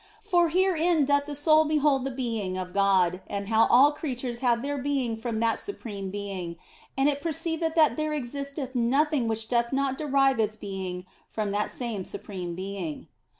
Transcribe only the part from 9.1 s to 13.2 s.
which doth not derive its being from that same Supreme Being.